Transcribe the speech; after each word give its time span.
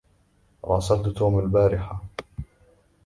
راسلت 0.63 1.09
توم 1.09 1.35
البارحة 1.39 2.01